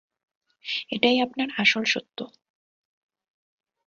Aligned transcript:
এটাই 0.89 1.17
আপনার 1.19 1.49
আসল 1.57 1.83
সত্য। 1.85 2.17